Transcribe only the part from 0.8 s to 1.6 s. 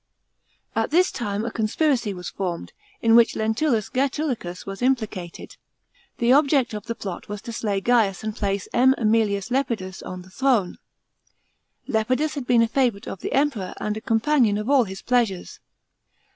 this time a